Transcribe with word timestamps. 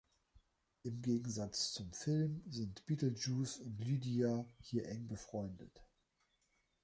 Im 0.81 0.99
Gegensatz 1.03 1.73
zum 1.73 1.93
Film 1.93 2.41
sind 2.49 2.83
Beetlejuice 2.87 3.59
und 3.59 3.77
Lydia 3.85 4.47
hier 4.59 4.87
eng 4.89 5.07
befreundet. 5.07 5.85